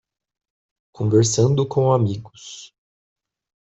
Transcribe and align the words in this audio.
Conversando 0.95 1.63
com 1.67 1.93
amigos 1.93 2.73